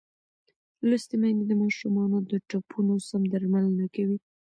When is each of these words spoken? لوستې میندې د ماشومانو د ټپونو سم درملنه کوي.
لوستې 0.87 1.15
میندې 1.21 1.45
د 1.47 1.53
ماشومانو 1.61 2.17
د 2.29 2.31
ټپونو 2.49 2.93
سم 3.07 3.21
درملنه 3.31 3.85
کوي. 3.95 4.17